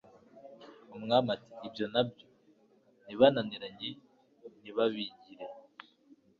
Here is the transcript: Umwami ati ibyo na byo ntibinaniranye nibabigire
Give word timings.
Umwami 0.95 1.27
ati 1.35 1.49
ibyo 1.67 1.85
na 1.93 2.01
byo 2.09 2.27
ntibinaniranye 3.03 3.89
nibabigire 4.61 5.45